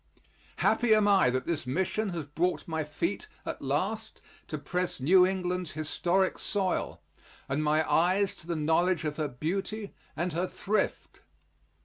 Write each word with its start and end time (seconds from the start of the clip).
Happy 0.55 0.95
am 0.95 1.07
I 1.07 1.29
that 1.29 1.45
this 1.45 1.67
mission 1.67 2.09
has 2.09 2.25
brought 2.25 2.67
my 2.67 2.83
feet 2.83 3.27
at 3.45 3.61
last 3.61 4.19
to 4.47 4.57
press 4.57 4.99
New 4.99 5.27
England's 5.27 5.73
historic 5.73 6.39
soil 6.39 7.03
and 7.47 7.63
my 7.63 7.87
eyes 7.87 8.33
to 8.33 8.47
the 8.47 8.55
knowledge 8.55 9.03
of 9.05 9.17
her 9.17 9.27
beauty 9.27 9.93
and 10.15 10.33
her 10.33 10.47
thrift. 10.47 11.21